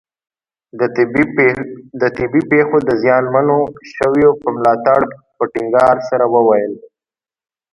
[2.01, 3.57] د طبیعي پېښو د زیانمنو
[3.93, 5.01] شویو پر ملاتړ
[5.37, 6.73] په ټینګار سره وویل.